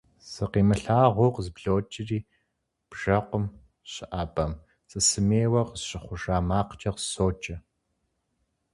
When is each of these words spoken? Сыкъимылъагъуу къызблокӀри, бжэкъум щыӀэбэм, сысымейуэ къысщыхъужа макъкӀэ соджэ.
Сыкъимылъагъуу 0.29 1.33
къызблокӀри, 1.35 2.19
бжэкъум 2.89 3.45
щыӀэбэм, 3.91 4.53
сысымейуэ 4.89 5.61
къысщыхъужа 5.69 6.35
макъкӀэ 6.47 6.91
соджэ. 7.11 7.55